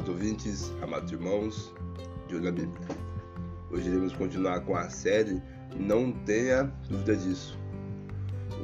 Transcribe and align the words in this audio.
Amados 0.00 0.14
ouvintes, 0.14 0.72
amados 0.80 1.12
irmãos, 1.12 1.74
de 2.26 2.34
olho 2.34 2.44
na 2.44 2.52
Bíblia. 2.52 2.88
Hoje 3.70 3.90
iremos 3.90 4.14
continuar 4.14 4.60
com 4.60 4.74
a 4.74 4.88
série 4.88 5.42
Não 5.78 6.10
Tenha 6.24 6.72
Dúvida 6.88 7.14
Disso. 7.16 7.58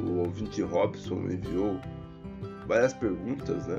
O 0.02 0.20
ouvinte 0.20 0.62
Robson 0.62 1.28
enviou 1.28 1.78
várias 2.66 2.94
perguntas, 2.94 3.66
né? 3.66 3.78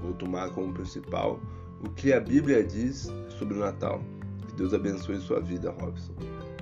Vou 0.00 0.14
tomar 0.14 0.48
como 0.52 0.72
principal 0.72 1.38
o 1.82 1.90
que 1.90 2.14
a 2.14 2.20
Bíblia 2.20 2.64
diz 2.64 3.12
sobre 3.38 3.58
o 3.58 3.60
Natal. 3.60 4.00
Que 4.48 4.54
Deus 4.54 4.72
abençoe 4.72 5.18
sua 5.18 5.40
vida, 5.40 5.70
Robson. 5.70 6.14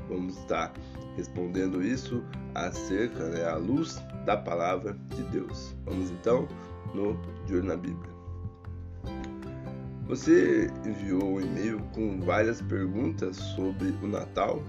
Vamos 0.09 0.37
estar 0.37 0.73
respondendo 1.17 1.81
isso 1.81 2.25
acerca, 2.57 3.29
né, 3.29 3.45
à 3.45 3.55
luz 3.55 4.03
da 4.27 4.37
palavra 4.37 4.99
de 5.15 5.23
Deus. 5.31 5.77
Vamos 5.85 6.11
então 6.11 6.49
no 6.93 7.17
De 7.47 7.55
Olho 7.55 7.67
na 7.67 7.77
Bíblia. 7.77 8.12
Você 10.07 10.69
enviou 10.85 11.37
um 11.37 11.41
e-mail 11.41 11.81
com 11.95 12.21
várias 12.21 12.61
perguntas 12.61 13.37
sobre 13.37 13.95
o 14.03 14.07
Natal. 14.07 14.63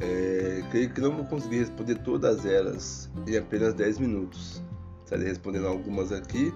É, 0.00 0.62
creio 0.70 0.90
que 0.90 1.00
não 1.00 1.16
vou 1.16 1.24
conseguir 1.24 1.60
responder 1.60 1.94
todas 1.96 2.44
elas 2.44 3.10
em 3.26 3.36
apenas 3.36 3.74
10 3.74 4.00
minutos. 4.00 4.62
Estarei 5.04 5.28
respondendo 5.28 5.68
algumas 5.68 6.10
aqui, 6.10 6.52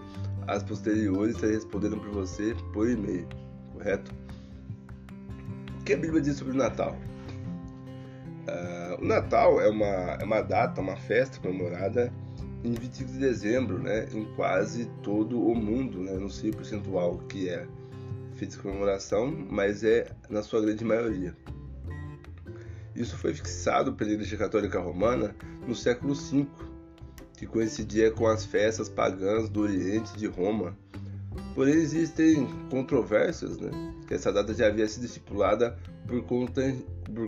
as 0.48 0.62
posteriores 0.62 1.36
estarei 1.36 1.54
respondendo 1.54 1.98
para 1.98 2.10
você 2.10 2.54
por 2.72 2.90
e-mail, 2.90 3.26
correto? 3.72 4.12
O 5.80 5.84
que 5.84 5.92
a 5.94 5.96
Bíblia 5.96 6.20
diz 6.20 6.36
sobre 6.36 6.54
o 6.54 6.56
Natal? 6.56 6.96
Uh, 8.48 9.00
o 9.00 9.06
Natal 9.06 9.60
é 9.60 9.68
uma, 9.68 9.86
é 9.86 10.24
uma 10.24 10.42
data, 10.42 10.80
uma 10.80 10.96
festa 10.96 11.38
comemorada 11.38 12.12
em 12.64 12.72
25 12.72 13.12
de 13.12 13.18
dezembro, 13.18 13.78
né, 13.78 14.08
em 14.12 14.24
quase 14.34 14.86
todo 15.02 15.40
o 15.40 15.54
mundo, 15.54 16.00
né, 16.00 16.14
não 16.14 16.28
sei 16.28 16.50
percentual 16.50 17.18
que 17.28 17.48
é 17.48 17.66
de 18.46 18.56
comemoração, 18.56 19.26
mas 19.50 19.84
é 19.84 20.10
na 20.28 20.42
sua 20.42 20.60
grande 20.60 20.84
maioria. 20.84 21.36
Isso 22.94 23.16
foi 23.16 23.32
fixado 23.32 23.92
pela 23.94 24.10
Igreja 24.10 24.36
Católica 24.36 24.78
Romana 24.80 25.34
no 25.66 25.74
século 25.74 26.14
V, 26.14 26.46
que 27.36 27.46
coincidia 27.46 28.10
com 28.10 28.26
as 28.26 28.44
festas 28.44 28.88
pagãs 28.88 29.48
do 29.48 29.62
Oriente 29.62 30.16
de 30.16 30.26
Roma. 30.26 30.76
Porém, 31.54 31.74
existem 31.74 32.46
controvérsias, 32.70 33.58
né? 33.58 33.70
Essa 34.10 34.32
data 34.32 34.52
já 34.52 34.66
havia 34.66 34.88
sido 34.88 35.06
estipulada 35.06 35.78
por, 36.06 36.22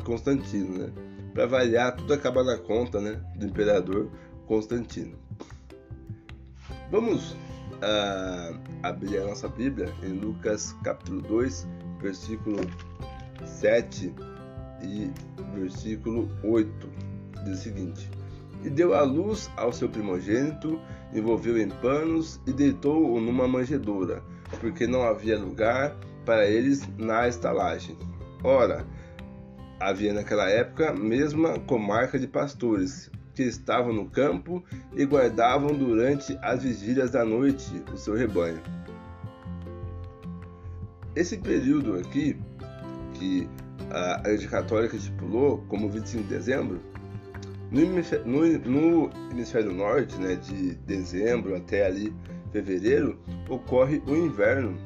Constantino, 0.02 0.78
né? 0.78 0.92
Para 1.33 1.46
variar, 1.46 1.96
tudo 1.96 2.12
acaba 2.12 2.42
na 2.44 2.58
conta, 2.58 3.00
né? 3.00 3.20
Do 3.36 3.46
imperador 3.46 4.10
Constantino. 4.46 5.16
Vamos 6.90 7.34
uh, 7.83 8.58
abrir 8.83 9.19
a 9.19 9.25
nossa 9.25 9.48
Bíblia 9.48 9.92
em 10.02 10.12
Lucas 10.12 10.75
capítulo 10.84 11.20
2, 11.22 11.69
versículo 12.00 12.58
7 13.44 14.14
e 14.83 15.11
versículo 15.55 16.28
8. 16.44 16.89
Diz 17.44 17.58
o 17.58 17.62
seguinte: 17.62 18.11
E 18.64 18.70
deu 18.70 18.94
a 18.94 19.02
luz 19.02 19.50
ao 19.56 19.72
seu 19.72 19.89
primogênito, 19.89 20.80
envolveu 21.12 21.58
em 21.58 21.69
panos 21.69 22.41
e 22.47 22.52
deitou-o 22.52 23.20
numa 23.20 23.48
manjedoura, 23.48 24.22
porque 24.61 24.86
não 24.86 25.02
havia 25.02 25.39
lugar 25.39 25.96
para 26.24 26.48
eles 26.48 26.89
na 26.96 27.28
estalagem. 27.28 27.96
Ora, 28.44 28.86
havia 29.80 30.12
naquela 30.12 30.48
época 30.48 30.92
mesma 30.92 31.58
comarca 31.61 32.19
de 32.19 32.27
pastores, 32.27 33.11
que 33.34 33.42
estavam 33.42 33.92
no 33.92 34.08
campo 34.08 34.62
e 34.94 35.05
guardavam 35.05 35.75
durante 35.75 36.38
as 36.42 36.62
vigílias 36.62 37.11
da 37.11 37.25
noite 37.25 37.83
o 37.92 37.97
seu 37.97 38.14
rebanho. 38.14 38.61
Esse 41.14 41.36
período 41.36 41.97
aqui, 41.97 42.39
que 43.14 43.48
a 43.90 44.20
Igreja 44.20 44.48
Católica 44.48 44.96
estipulou 44.96 45.58
como 45.68 45.89
25 45.89 46.23
de 46.23 46.29
dezembro, 46.29 46.80
no 47.70 47.80
hemisfério, 47.80 48.27
no, 48.27 49.11
hemisfério 49.30 49.73
norte, 49.73 50.17
né, 50.17 50.36
de 50.36 50.74
dezembro 50.74 51.56
até 51.56 51.86
ali 51.86 52.14
fevereiro, 52.51 53.18
ocorre 53.48 54.02
o 54.06 54.14
inverno, 54.14 54.77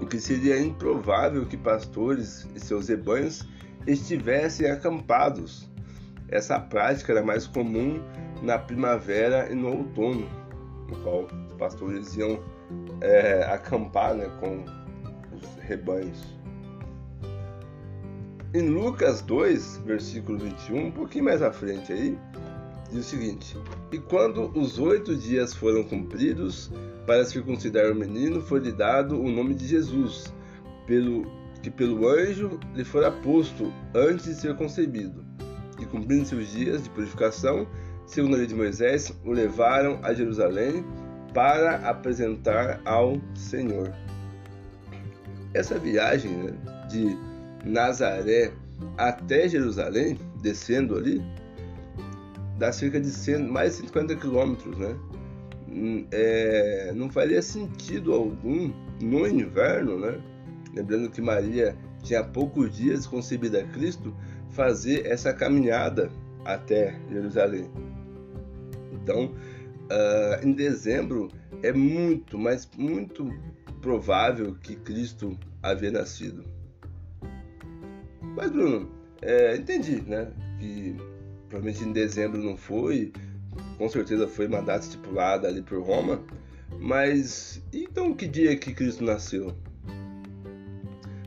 o 0.00 0.06
que 0.06 0.20
seria 0.20 0.60
improvável 0.60 1.46
que 1.46 1.56
pastores 1.56 2.48
e 2.54 2.60
seus 2.60 2.88
rebanhos 2.88 3.46
estivessem 3.86 4.70
acampados 4.70 5.68
essa 6.28 6.58
prática 6.58 7.12
era 7.12 7.22
mais 7.22 7.46
comum 7.46 8.00
na 8.42 8.58
primavera 8.58 9.50
e 9.50 9.54
no 9.54 9.68
outono, 9.68 10.28
no 10.88 10.96
qual 11.02 11.24
os 11.24 11.54
pastores 11.54 12.16
iam 12.16 12.40
é, 13.00 13.44
acampar 13.44 14.14
né, 14.14 14.30
com 14.40 14.64
os 15.34 15.62
rebanhos. 15.62 16.34
Em 18.52 18.68
Lucas 18.68 19.20
2, 19.22 19.78
versículo 19.84 20.38
21, 20.38 20.86
um 20.86 20.90
pouquinho 20.92 21.24
mais 21.24 21.42
à 21.42 21.52
frente 21.52 21.92
aí, 21.92 22.16
diz 22.90 23.00
o 23.06 23.08
seguinte: 23.08 23.56
E 23.90 23.98
quando 23.98 24.56
os 24.56 24.78
oito 24.78 25.16
dias 25.16 25.52
foram 25.52 25.82
cumpridos 25.82 26.70
para 27.04 27.24
circuncidar 27.24 27.90
o 27.90 27.94
menino, 27.94 28.40
foi-lhe 28.40 28.70
dado 28.70 29.20
o 29.20 29.28
nome 29.28 29.54
de 29.54 29.66
Jesus, 29.66 30.32
pelo 30.86 31.26
que 31.62 31.70
pelo 31.70 32.06
anjo 32.06 32.60
lhe 32.74 32.84
fora 32.84 33.10
posto 33.10 33.72
antes 33.94 34.26
de 34.26 34.34
ser 34.34 34.54
concebido 34.54 35.24
e 35.80 35.86
cumprindo 35.86 36.26
seus 36.26 36.48
dias 36.50 36.84
de 36.84 36.90
purificação, 36.90 37.66
segundo 38.06 38.34
a 38.34 38.38
lei 38.38 38.46
de 38.46 38.54
Moisés, 38.54 39.12
o 39.24 39.32
levaram 39.32 39.98
a 40.02 40.12
Jerusalém 40.12 40.84
para 41.32 41.76
apresentar 41.88 42.80
ao 42.84 43.20
Senhor. 43.34 43.92
Essa 45.52 45.78
viagem 45.78 46.30
né, 46.32 46.52
de 46.88 47.16
Nazaré 47.64 48.52
até 48.96 49.48
Jerusalém, 49.48 50.18
descendo 50.40 50.96
ali, 50.96 51.22
dá 52.58 52.72
cerca 52.72 53.00
de 53.00 53.10
100, 53.10 53.48
mais 53.48 53.72
de 53.72 53.76
150 53.78 54.16
quilômetros, 54.16 54.76
né? 54.78 54.96
Hum, 55.68 56.06
é, 56.12 56.92
não 56.94 57.10
faria 57.10 57.42
sentido 57.42 58.12
algum 58.12 58.72
no 59.00 59.26
inverno, 59.26 59.98
né? 59.98 60.20
Lembrando 60.74 61.10
que 61.10 61.20
Maria 61.20 61.76
tinha 62.02 62.22
poucos 62.22 62.76
dias 62.76 63.06
concebida 63.06 63.60
a 63.60 63.64
Cristo, 63.64 64.14
fazer 64.54 65.06
essa 65.06 65.32
caminhada 65.32 66.10
até 66.44 66.94
Jerusalém. 67.10 67.70
Então, 68.92 69.26
uh, 69.26 70.46
em 70.46 70.52
dezembro 70.52 71.28
é 71.62 71.72
muito, 71.72 72.38
mas 72.38 72.68
muito 72.76 73.28
provável 73.82 74.54
que 74.62 74.76
Cristo 74.76 75.36
havia 75.62 75.90
nascido. 75.90 76.44
Mas 78.36 78.50
Bruno, 78.50 78.90
é, 79.20 79.56
entendi, 79.56 80.00
né? 80.02 80.28
Que 80.58 80.96
provavelmente 81.48 81.84
em 81.84 81.92
dezembro 81.92 82.42
não 82.42 82.56
foi, 82.56 83.12
com 83.76 83.88
certeza 83.88 84.26
foi 84.26 84.46
uma 84.46 84.62
data 84.62 84.84
estipulada 84.84 85.48
ali 85.48 85.62
por 85.62 85.82
Roma. 85.82 86.22
Mas 86.80 87.62
então 87.72 88.14
que 88.14 88.26
dia 88.26 88.56
que 88.56 88.72
Cristo 88.72 89.04
nasceu? 89.04 89.54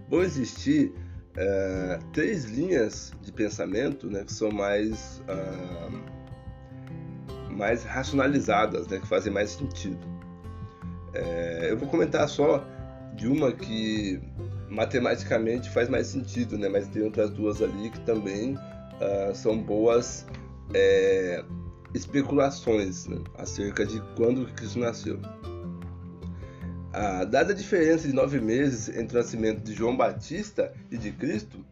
Vão 0.10 0.22
existir 0.22 0.94
é, 1.38 2.00
três 2.12 2.46
linhas 2.46 3.14
de 3.22 3.32
pensamento 3.32 4.10
né, 4.10 4.24
que 4.24 4.34
são 4.34 4.52
mais, 4.52 5.22
uh, 5.30 5.92
mais 7.54 7.84
racionalizadas, 7.84 8.88
né, 8.88 9.00
que 9.00 9.08
fazem 9.08 9.32
mais 9.32 9.52
sentido. 9.52 10.00
É, 11.14 11.72
eu 11.72 11.78
vou 11.78 11.88
comentar 11.88 12.28
só 12.28 12.66
de 13.16 13.28
uma 13.28 13.52
que 13.52 14.20
matematicamente 14.68 15.70
faz 15.70 15.88
mais 15.88 16.08
sentido, 16.08 16.58
né, 16.58 16.68
mas 16.68 16.88
tem 16.88 17.04
outras 17.04 17.30
duas 17.30 17.62
ali 17.62 17.92
que 17.92 18.00
também 18.02 18.56
uh, 18.56 19.36
são 19.36 19.62
boas 19.62 20.26
é, 20.74 21.44
especulações 21.94 23.08
né, 23.08 23.22
acerca 23.38 23.86
de 23.86 24.02
quando 24.16 24.52
Cristo 24.54 24.80
nasceu. 24.80 25.20
A 27.00 27.26
dada 27.26 27.54
a 27.54 27.56
diferença 27.56 28.08
de 28.08 28.14
nove 28.14 28.42
meses 28.42 28.90
entre 28.90 29.16
o 29.16 29.22
nascimento 29.22 29.62
de 29.62 29.72
João 29.72 29.96
Batista 29.96 30.74
e 30.90 30.98
de 30.98 31.12
Cristo, 31.12 31.64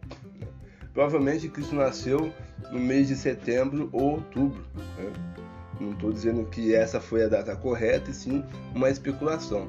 provavelmente 0.94 1.50
Cristo 1.50 1.75
nasceu 1.75 2.31
no 2.72 2.80
mês 2.80 3.07
de 3.07 3.16
setembro 3.16 3.89
ou 3.92 4.18
outubro. 4.18 4.63
Né? 4.75 5.12
Não 5.81 5.94
estou 5.94 6.13
dizendo 6.13 6.45
que 6.45 6.75
essa 6.75 7.01
foi 7.01 7.24
a 7.24 7.27
data 7.27 7.56
correta, 7.56 8.12
e 8.12 8.13
sim 8.13 8.44
uma 8.75 8.88
especulação. 8.88 9.68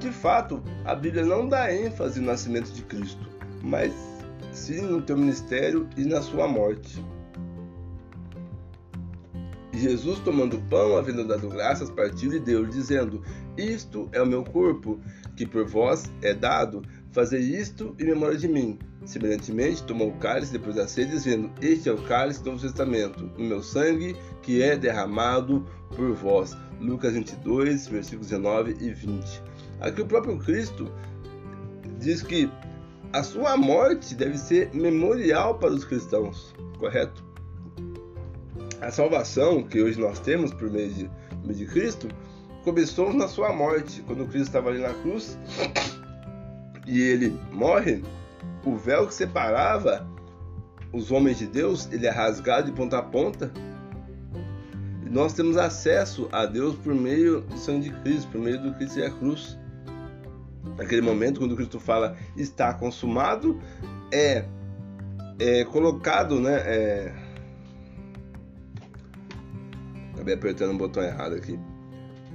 De 0.00 0.10
fato, 0.10 0.60
a 0.84 0.96
Bíblia 0.96 1.24
não 1.24 1.48
dá 1.48 1.72
ênfase 1.72 2.18
no 2.18 2.26
nascimento 2.26 2.72
de 2.72 2.82
Cristo, 2.82 3.24
mas 3.62 3.92
sim 4.50 4.80
no 4.80 5.06
seu 5.06 5.16
ministério 5.16 5.88
e 5.96 6.04
na 6.04 6.20
sua 6.20 6.48
morte. 6.48 7.00
Jesus, 9.72 10.18
tomando 10.20 10.58
pão, 10.68 10.96
havendo 10.96 11.26
dado 11.26 11.48
graças, 11.48 11.90
partiu 11.90 12.32
e 12.32 12.38
deu, 12.38 12.66
dizendo: 12.66 13.22
Isto 13.56 14.08
é 14.12 14.20
o 14.20 14.26
meu 14.26 14.44
corpo, 14.44 15.00
que 15.34 15.46
por 15.46 15.66
vós 15.66 16.10
é 16.20 16.34
dado. 16.34 16.82
Fazei 17.10 17.40
isto 17.40 17.94
em 17.98 18.04
memória 18.04 18.36
de 18.36 18.48
mim. 18.48 18.78
Semelhantemente, 19.04 19.82
tomou 19.82 20.08
o 20.08 20.18
cálice 20.18 20.52
depois 20.52 20.76
da 20.76 20.86
ceia, 20.86 21.06
dizendo: 21.06 21.50
Este 21.60 21.88
é 21.88 21.92
o 21.92 22.02
cálice 22.02 22.42
do 22.42 22.50
Novo 22.50 22.62
Testamento, 22.62 23.30
o 23.36 23.42
meu 23.42 23.62
sangue 23.62 24.14
que 24.42 24.62
é 24.62 24.76
derramado 24.76 25.66
por 25.96 26.12
vós. 26.12 26.56
Lucas 26.80 27.14
22, 27.14 27.88
versículos 27.88 28.28
19 28.28 28.76
e 28.80 28.92
20. 28.92 29.42
Aqui 29.80 30.02
o 30.02 30.06
próprio 30.06 30.38
Cristo 30.38 30.92
diz 31.98 32.22
que 32.22 32.50
a 33.12 33.22
sua 33.22 33.56
morte 33.56 34.14
deve 34.14 34.36
ser 34.36 34.72
memorial 34.74 35.58
para 35.58 35.72
os 35.72 35.84
cristãos, 35.84 36.54
correto? 36.78 37.31
A 38.82 38.90
salvação 38.90 39.62
que 39.62 39.80
hoje 39.80 39.98
nós 40.00 40.18
temos 40.18 40.52
por 40.52 40.68
meio 40.68 40.92
de, 40.92 41.04
por 41.30 41.46
meio 41.46 41.54
de 41.54 41.66
Cristo 41.66 42.08
começou 42.64 43.12
na 43.12 43.28
sua 43.28 43.52
morte, 43.52 44.02
quando 44.02 44.26
Cristo 44.26 44.48
estava 44.48 44.70
ali 44.70 44.80
na 44.80 44.92
cruz 44.92 45.38
e 46.84 47.00
ele 47.00 47.38
morre, 47.52 48.02
o 48.64 48.76
véu 48.76 49.06
que 49.06 49.14
separava 49.14 50.04
os 50.92 51.12
homens 51.12 51.38
de 51.38 51.46
Deus, 51.46 51.88
ele 51.92 52.08
é 52.08 52.10
rasgado 52.10 52.66
de 52.66 52.72
ponta 52.72 52.98
a 52.98 53.02
ponta. 53.02 53.52
E 55.06 55.08
nós 55.08 55.32
temos 55.32 55.56
acesso 55.56 56.28
a 56.32 56.44
Deus 56.44 56.74
por 56.74 56.92
meio 56.92 57.42
do 57.42 57.56
sangue 57.56 57.88
de 57.88 57.94
Cristo, 58.00 58.32
por 58.32 58.40
meio 58.40 58.60
do 58.60 58.74
Cristo 58.74 58.98
e 58.98 59.04
a 59.04 59.10
cruz. 59.10 59.56
Naquele 60.76 61.02
momento, 61.02 61.38
quando 61.38 61.54
Cristo 61.54 61.78
fala 61.78 62.16
está 62.36 62.74
consumado, 62.74 63.60
é, 64.12 64.44
é 65.38 65.64
colocado, 65.66 66.40
né? 66.40 66.54
É... 66.64 67.31
Acabei 70.22 70.34
apertando 70.34 70.70
o 70.70 70.78
botão 70.78 71.02
errado 71.02 71.34
aqui. 71.34 71.58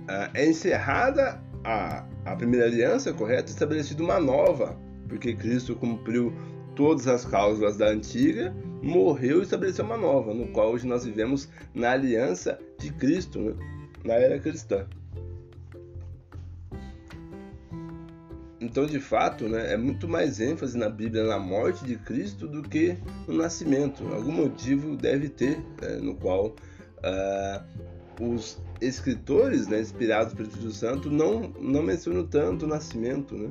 Ah, 0.10 0.30
é 0.34 0.45
encerrada 0.45 1.42
a, 1.63 2.06
a 2.25 2.36
primeira 2.36 2.66
aliança, 2.66 3.13
correto? 3.13 3.50
Estabelecida 3.50 4.04
uma 4.04 4.19
nova, 4.19 4.78
porque 5.07 5.34
Cristo 5.34 5.74
cumpriu 5.74 6.34
todas 6.75 7.07
as 7.07 7.24
cláusulas 7.24 7.78
da 7.78 7.88
antiga, 7.88 8.54
morreu 8.84 9.39
e 9.39 9.44
estabeleceu 9.44 9.86
uma 9.86 9.95
nova, 9.95 10.34
no 10.34 10.50
qual 10.50 10.74
hoje 10.74 10.86
nós 10.86 11.06
vivemos 11.06 11.48
na 11.74 11.92
aliança 11.92 12.60
de 12.78 12.92
Cristo, 12.92 13.39
né? 13.39 13.54
na 14.04 14.16
era 14.16 14.38
cristã. 14.38 14.86
Então, 18.60 18.86
de 18.86 19.00
fato, 19.00 19.48
né, 19.48 19.72
é 19.72 19.78
muito 19.78 20.10
mais 20.10 20.42
ênfase 20.42 20.78
na 20.78 20.90
Bíblia 20.90 21.24
na 21.24 21.40
morte 21.40 21.86
de 21.86 21.95
Cristo 21.95 22.50
do 22.50 22.62
que 22.62 22.98
no 23.25 23.36
nascimento. 23.36 24.06
Algum 24.13 24.33
motivo 24.33 24.98
deve 24.98 25.30
ter, 25.30 25.60
né, 25.81 26.00
no 26.01 26.16
qual 26.16 26.54
uh, 26.99 28.23
os 28.23 28.61
escritores, 28.81 29.67
né, 29.67 29.79
inspirados 29.79 30.33
pelo 30.33 30.47
Espírito 30.47 30.73
Santo, 30.73 31.09
não, 31.09 31.51
não 31.59 31.83
mencionam 31.83 32.25
tanto 32.25 32.65
o 32.65 32.67
nascimento, 32.67 33.35
né, 33.35 33.49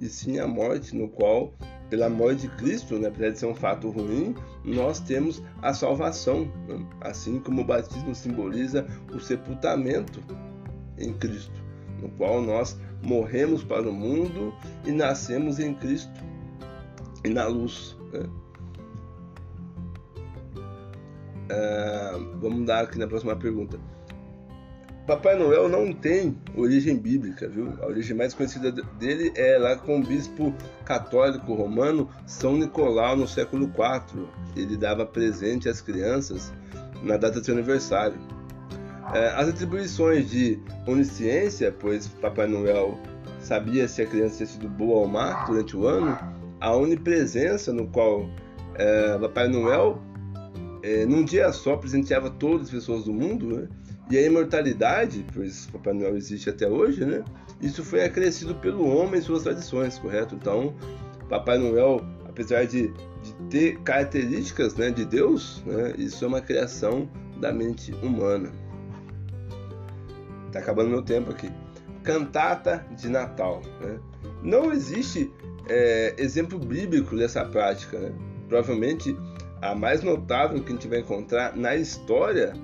e 0.00 0.08
sim 0.08 0.38
a 0.38 0.46
morte, 0.46 0.96
no 0.96 1.08
qual 1.08 1.52
pela 1.90 2.08
morte 2.08 2.42
de 2.42 2.48
Cristo, 2.56 2.98
né, 2.98 3.08
apesar 3.08 3.30
de 3.30 3.38
ser 3.40 3.46
um 3.46 3.54
fato 3.54 3.90
ruim, 3.90 4.34
nós 4.64 5.00
temos 5.00 5.42
a 5.60 5.74
salvação, 5.74 6.44
né? 6.68 6.86
assim 7.00 7.40
como 7.40 7.62
o 7.62 7.64
batismo 7.64 8.14
simboliza 8.14 8.86
o 9.12 9.18
sepultamento 9.18 10.22
em 10.96 11.12
Cristo, 11.14 11.60
no 12.00 12.08
qual 12.10 12.40
nós 12.40 12.78
morremos 13.02 13.64
para 13.64 13.90
o 13.90 13.92
mundo 13.92 14.54
e 14.86 14.92
nascemos 14.92 15.58
em 15.58 15.74
Cristo 15.74 16.12
e 17.24 17.28
na 17.28 17.46
luz. 17.46 17.96
Né? 18.12 18.28
Ah, 21.50 22.16
vamos 22.40 22.64
dar 22.64 22.84
aqui 22.84 22.98
na 22.98 23.08
próxima 23.08 23.34
pergunta. 23.34 23.78
Papai 25.06 25.36
Noel 25.36 25.68
não 25.68 25.92
tem 25.92 26.38
origem 26.54 26.96
bíblica, 26.96 27.48
viu? 27.48 27.74
A 27.82 27.86
origem 27.86 28.16
mais 28.16 28.32
conhecida 28.32 28.70
dele 28.70 29.32
é 29.34 29.58
lá 29.58 29.74
com 29.74 29.98
o 29.98 30.02
bispo 30.04 30.54
católico 30.84 31.52
romano 31.52 32.08
São 32.26 32.56
Nicolau 32.56 33.16
no 33.16 33.26
século 33.26 33.64
IV. 33.64 34.28
Ele 34.54 34.76
dava 34.76 35.04
presente 35.04 35.68
às 35.68 35.80
crianças 35.80 36.52
na 37.02 37.16
data 37.16 37.40
de 37.40 37.46
seu 37.46 37.54
aniversário. 37.54 38.16
É, 39.12 39.30
as 39.30 39.48
atribuições 39.48 40.30
de 40.30 40.60
onisciência, 40.86 41.74
pois 41.76 42.06
Papai 42.06 42.46
Noel 42.46 42.96
sabia 43.40 43.88
se 43.88 44.02
a 44.02 44.06
criança 44.06 44.36
tinha 44.36 44.46
sido 44.46 44.68
boa 44.68 45.00
ou 45.00 45.08
má 45.08 45.44
durante 45.44 45.76
o 45.76 45.88
ano, 45.88 46.16
a 46.60 46.76
onipresença 46.76 47.72
no 47.72 47.88
qual 47.88 48.30
é, 48.76 49.18
Papai 49.18 49.48
Noel 49.48 50.00
é, 50.82 51.04
num 51.04 51.24
dia 51.24 51.52
só 51.52 51.76
presenteava 51.76 52.30
todas 52.30 52.66
as 52.66 52.70
pessoas 52.70 53.04
do 53.04 53.12
mundo, 53.12 53.46
né? 53.46 53.68
E 54.10 54.18
a 54.18 54.22
imortalidade, 54.22 55.24
pois 55.32 55.66
Papai 55.66 55.92
Noel 55.92 56.16
existe 56.16 56.50
até 56.50 56.68
hoje, 56.68 57.04
né? 57.04 57.22
Isso 57.60 57.84
foi 57.84 58.02
acrescido 58.04 58.54
pelo 58.56 58.86
homem 58.86 59.20
em 59.20 59.22
suas 59.22 59.42
tradições, 59.42 59.98
correto? 59.98 60.34
Então, 60.34 60.74
Papai 61.28 61.58
Noel, 61.58 62.00
apesar 62.26 62.64
de, 62.66 62.88
de 62.88 63.32
ter 63.50 63.78
características 63.82 64.74
né, 64.74 64.90
de 64.90 65.04
Deus, 65.04 65.62
né, 65.66 65.94
isso 65.96 66.24
é 66.24 66.28
uma 66.28 66.40
criação 66.40 67.08
da 67.38 67.52
mente 67.52 67.92
humana. 68.02 68.50
Tá 70.50 70.58
acabando 70.58 70.90
meu 70.90 71.02
tempo 71.02 71.30
aqui. 71.30 71.50
Cantata 72.02 72.84
de 72.96 73.08
Natal. 73.08 73.62
Né? 73.80 73.98
Não 74.42 74.72
existe 74.72 75.30
é, 75.68 76.14
exemplo 76.18 76.58
bíblico 76.58 77.16
dessa 77.16 77.44
prática. 77.44 77.98
Né? 77.98 78.12
Provavelmente 78.48 79.16
a 79.60 79.74
mais 79.74 80.02
notável 80.02 80.62
que 80.62 80.70
a 80.70 80.74
gente 80.74 80.88
vai 80.88 81.00
encontrar 81.00 81.56
na 81.56 81.76
história 81.76 82.54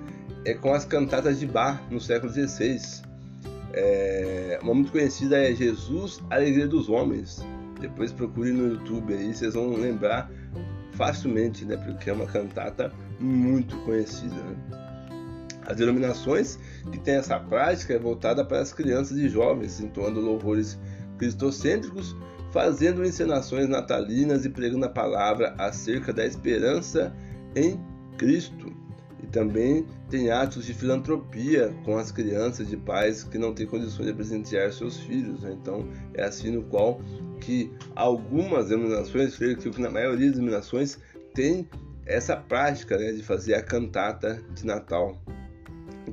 é 0.45 0.55
com 0.55 0.73
as 0.73 0.85
cantatas 0.85 1.39
de 1.39 1.47
Bach 1.47 1.81
no 1.91 2.01
século 2.01 2.33
XVI. 2.33 2.81
É, 3.73 4.59
uma 4.63 4.75
muito 4.75 4.93
conhecida 4.93 5.37
é 5.37 5.55
Jesus, 5.55 6.23
Alegria 6.31 6.67
dos 6.67 6.89
Homens. 6.89 7.45
Depois 7.81 8.13
procure 8.13 8.53
no 8.53 8.69
YouTube 8.69 9.13
aí, 9.13 9.35
vocês 9.35 9.55
vão 9.55 9.75
lembrar 9.75 10.31
facilmente, 10.93 11.65
né? 11.65 11.77
Porque 11.77 12.09
é 12.09 12.13
uma 12.13 12.27
cantata 12.27 12.91
muito 13.21 13.77
conhecida. 13.79 14.35
Né? 14.35 14.57
As 15.67 15.77
denominações 15.77 16.59
que 16.91 16.99
têm 16.99 17.17
essa 17.17 17.39
prática 17.39 17.93
é 17.95 17.99
voltada 17.99 18.45
para 18.45 18.61
as 18.61 18.73
crianças 18.73 19.19
e 19.19 19.29
jovens, 19.29 19.81
entoando 19.81 20.21
louvores 20.21 20.79
cristocêntricos, 21.19 22.17
fazendo 22.57 23.05
encenações 23.05 23.69
natalinas 23.69 24.47
e 24.47 24.49
pregando 24.49 24.87
a 24.87 24.89
palavra 24.89 25.55
acerca 25.59 26.11
da 26.11 26.25
esperança 26.25 27.15
em 27.55 27.79
Cristo. 28.17 28.73
E 29.23 29.27
também 29.27 29.85
tem 30.09 30.31
atos 30.31 30.65
de 30.65 30.73
filantropia 30.73 31.75
com 31.85 31.99
as 31.99 32.11
crianças 32.11 32.67
de 32.67 32.79
pais 32.79 33.23
que 33.23 33.37
não 33.37 33.53
têm 33.53 33.67
condições 33.67 34.07
de 34.07 34.15
presentear 34.15 34.73
seus 34.73 34.97
filhos. 35.01 35.43
Né? 35.43 35.55
Então 35.61 35.87
é 36.15 36.25
assim 36.25 36.51
no 36.51 36.63
qual 36.63 36.99
que 37.43 37.71
algumas 37.95 38.71
denominações, 38.71 39.37
creio 39.37 39.59
que 39.59 39.79
na 39.79 39.91
maioria 39.91 40.29
das 40.29 40.37
denominações 40.37 40.99
tem 41.35 41.69
essa 42.07 42.39
prática 42.39 42.97
né, 42.97 43.13
de 43.13 43.23
fazer 43.23 43.53
a 43.53 43.63
cantata 43.63 44.43
de 44.55 44.65
Natal. 44.65 45.21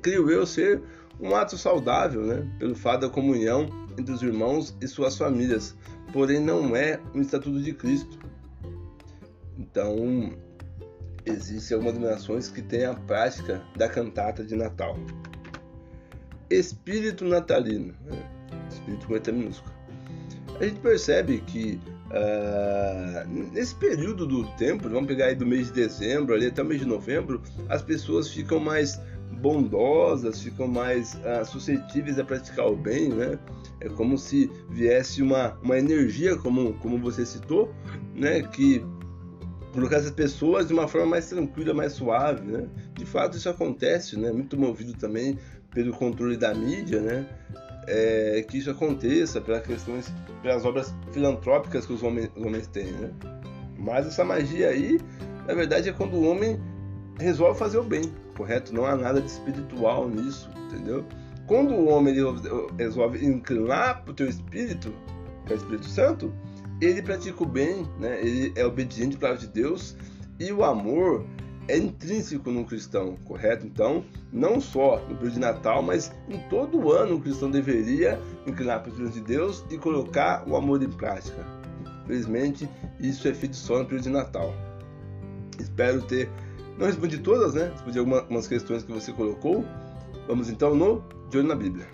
Creio 0.02 0.30
eu 0.30 0.46
ser 0.46 0.82
um 1.24 1.34
ato 1.36 1.58
saudável, 1.58 2.22
né, 2.26 2.46
pelo 2.60 2.76
fato 2.76 3.02
da 3.02 3.10
comunhão 3.10 3.68
entre 3.98 4.14
os 4.14 4.22
irmãos 4.22 4.76
e 4.82 4.88
suas 4.88 5.18
famílias, 5.18 5.74
porém 6.12 6.40
não 6.40 6.76
é 6.76 7.00
um 7.16 7.22
estatuto 7.22 7.62
de 7.62 7.74
Cristo. 7.74 8.20
Então, 9.58 10.34
existem 11.26 11.76
algumas 11.76 11.94
denominações 11.94 12.50
que 12.50 12.62
têm 12.62 12.86
a 12.86 12.94
prática 12.94 13.64
da 13.78 13.88
cantata 13.88 14.44
de 14.44 14.56
Natal. 14.56 15.00
Espírito 16.50 17.24
natalino, 17.24 17.94
né? 18.06 18.30
espírito 18.70 19.08
com 19.08 19.14
letra 19.14 19.32
minúscula. 19.32 19.74
A 20.60 20.66
gente 20.66 20.80
percebe 20.82 21.40
que 21.48 21.80
uh, 22.10 23.28
nesse 23.54 23.74
período 23.76 24.28
do 24.28 24.46
tempo, 24.56 24.90
vamos 24.90 25.08
pegar 25.08 25.28
aí 25.28 25.36
do 25.36 25.46
mês 25.46 25.68
de 25.68 25.74
dezembro 25.74 26.36
ali 26.36 26.48
até 26.48 26.62
o 26.62 26.66
mês 26.66 26.82
de 26.82 26.88
novembro, 26.88 27.42
as 27.70 27.82
pessoas 27.82 28.30
ficam 28.30 28.60
mais 28.60 29.00
bondosas, 29.44 30.42
ficam 30.42 30.70
mais 30.70 31.16
uh, 31.16 31.46
suscetíveis 31.46 32.18
a 32.18 32.24
praticar 32.24 32.66
o 32.66 32.78
bem, 32.78 33.10
né? 33.10 33.38
É 33.82 33.90
como 33.90 34.18
se 34.18 34.50
viesse 34.70 35.22
uma, 35.22 35.58
uma 35.62 35.78
energia, 35.78 36.38
como, 36.38 36.74
como 36.76 36.98
você 36.98 37.26
citou, 37.26 37.74
né? 38.16 38.42
Que 38.42 38.82
colocar 39.74 39.98
essas 39.98 40.12
pessoas 40.12 40.68
de 40.68 40.74
uma 40.74 40.88
forma 40.88 41.08
mais 41.08 41.28
tranquila, 41.28 41.74
mais 41.74 41.92
suave, 41.92 42.50
né? 42.50 42.70
De 42.94 43.06
fato 43.06 43.36
isso 43.36 43.50
acontece, 43.50 44.18
né? 44.18 44.32
Muito 44.32 44.58
movido 44.58 44.94
também 44.94 45.38
pelo 45.72 45.92
controle 45.92 46.38
da 46.38 46.54
mídia, 46.54 47.02
né? 47.02 47.28
É, 47.86 48.46
que 48.48 48.60
isso 48.60 48.72
aconteça 48.72 49.42
pelas 49.42 49.62
questões, 49.68 50.14
pelas 50.42 50.64
obras 50.64 50.96
filantrópicas 51.12 51.86
que 51.86 51.92
os 51.92 52.02
homens, 52.02 52.32
os 52.34 52.46
homens 52.46 52.66
têm, 52.68 52.94
né? 52.94 53.12
Mas 53.78 54.08
essa 54.08 54.24
magia 54.24 54.70
aí, 54.70 55.02
na 55.46 55.54
verdade, 55.54 55.90
é 55.90 55.92
quando 55.92 56.14
o 56.14 56.24
homem 56.24 56.58
resolve 57.20 57.58
fazer 57.58 57.78
o 57.78 57.84
bem, 57.84 58.04
correto? 58.36 58.74
Não 58.74 58.86
há 58.86 58.96
nada 58.96 59.22
de 59.22 59.28
espiritual 59.28 60.10
nisso, 60.10 60.50
entendeu? 60.66 61.06
Quando 61.48 61.74
o 61.74 61.90
homem 61.90 62.16
resolve 62.78 63.26
inclinar 63.26 64.04
para 64.04 64.12
o 64.12 64.14
teu 64.14 64.28
espírito, 64.28 64.94
que 65.46 65.54
é 65.54 65.56
o 65.56 65.60
Espírito 65.60 65.88
Santo, 65.88 66.34
ele 66.82 67.02
pratica 67.02 67.44
o 67.44 67.46
bem, 67.46 67.88
né? 68.00 68.20
ele 68.22 68.54
é 68.56 68.66
obediente 68.66 69.18
à 69.18 69.20
palavra 69.20 69.42
de 69.42 69.48
Deus 69.48 69.96
e 70.40 70.52
o 70.52 70.64
amor 70.64 71.26
é 71.68 71.78
intrínseco 71.78 72.52
no 72.52 72.66
cristão, 72.66 73.16
correto? 73.24 73.66
Então, 73.66 74.04
não 74.32 74.60
só 74.60 75.00
no 75.08 75.16
período 75.16 75.34
de 75.34 75.40
Natal, 75.40 75.82
mas 75.82 76.12
em 76.30 76.38
todo 76.50 76.78
o 76.78 76.92
ano 76.92 77.16
o 77.16 77.22
cristão 77.22 77.50
deveria 77.50 78.20
inclinar 78.46 78.82
para 78.82 78.92
os 78.92 78.98
filhos 78.98 79.14
de 79.14 79.22
Deus 79.22 79.66
e 79.70 79.78
colocar 79.78 80.44
o 80.48 80.56
amor 80.56 80.84
em 80.84 80.90
prática. 80.90 81.46
Infelizmente, 82.04 82.70
isso 83.00 83.28
é 83.28 83.34
feito 83.34 83.56
só 83.56 83.80
no 83.80 83.86
período 83.86 84.04
de 84.04 84.10
Natal. 84.10 84.54
Espero 85.60 86.02
ter. 86.02 86.30
Não 86.78 86.88
respondi 86.88 87.18
todas, 87.20 87.54
né? 87.54 87.70
Respondi 87.72 88.00
algumas 88.00 88.48
questões 88.48 88.84
que 88.84 88.92
você 88.92 89.12
colocou. 89.12 89.64
Vamos 90.28 90.50
então 90.50 90.76
no 90.76 91.04
De 91.30 91.38
Olho 91.38 91.48
na 91.48 91.56
Bíblia. 91.56 91.88